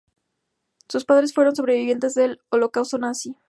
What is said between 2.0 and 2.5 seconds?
del